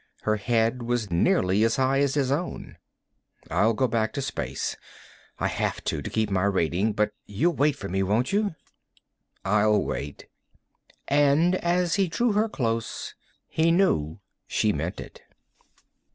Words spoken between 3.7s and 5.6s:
go back to space. I